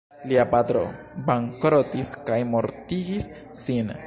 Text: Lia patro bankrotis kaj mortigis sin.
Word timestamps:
Lia 0.29 0.45
patro 0.53 0.81
bankrotis 1.27 2.15
kaj 2.31 2.41
mortigis 2.55 3.31
sin. 3.65 3.99